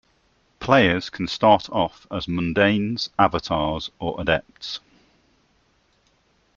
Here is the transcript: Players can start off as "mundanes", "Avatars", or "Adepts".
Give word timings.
Players 0.59 1.11
can 1.11 1.27
start 1.27 1.69
off 1.69 2.07
as 2.09 2.25
"mundanes", 2.25 3.09
"Avatars", 3.19 3.91
or 3.99 4.19
"Adepts". 4.19 4.79